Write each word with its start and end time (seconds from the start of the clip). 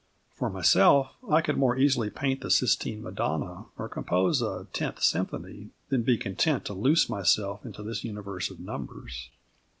For 0.31 0.49
myself, 0.49 1.11
I 1.29 1.41
could 1.41 1.57
more 1.57 1.77
easily 1.77 2.09
paint 2.09 2.41
the 2.41 2.49
Sistine 2.49 3.03
Madonna 3.03 3.65
or 3.77 3.87
compose 3.87 4.41
a 4.41 4.65
Tenth 4.73 5.03
Symphony 5.03 5.69
than 5.89 6.01
be 6.01 6.17
content 6.17 6.65
to 6.65 6.73
loose 6.73 7.07
myself 7.07 7.63
into 7.63 7.83
this 7.83 8.03
universe 8.03 8.49
of 8.49 8.59
numbers. 8.59 9.29